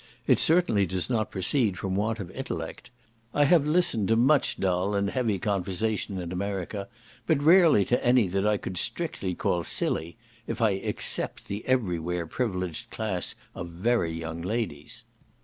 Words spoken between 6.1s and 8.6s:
in America, but rarely to any that I